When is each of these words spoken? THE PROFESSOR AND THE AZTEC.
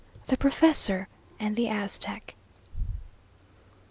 THE 0.25 0.35
PROFESSOR 0.35 1.07
AND 1.39 1.55
THE 1.55 1.69
AZTEC. 1.69 2.35